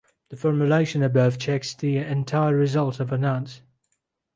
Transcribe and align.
The 0.29 0.35
formulation 0.35 1.03
above 1.03 1.37
checks 1.37 1.75
the 1.75 1.97
entire 1.97 2.55
result 2.55 2.99
of 2.99 3.11
an 3.11 3.23
add. 3.23 3.51